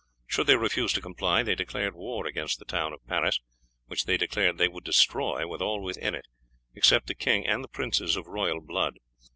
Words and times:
Should 0.25 0.47
they 0.47 0.55
refuse 0.55 0.93
to 0.93 0.99
comply, 0.99 1.43
they 1.43 1.53
declared 1.53 1.93
war 1.93 2.25
against 2.25 2.57
the 2.57 2.65
town 2.65 2.91
of 2.91 3.05
Paris, 3.05 3.39
which 3.85 4.05
they 4.05 4.17
declared 4.17 4.57
they 4.57 4.67
would 4.67 4.83
destroy, 4.83 5.47
with 5.47 5.61
all 5.61 5.79
within 5.83 6.15
it 6.15 6.25
except 6.73 7.05
the 7.05 7.13
king 7.13 7.45
and 7.45 7.63
the 7.63 7.67
princes 7.67 8.15
of 8.15 8.25
royal 8.25 8.61
blood. 8.61 8.97